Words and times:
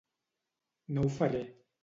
No 0.97 1.05
ho 1.05 1.13
faré. 1.19 1.45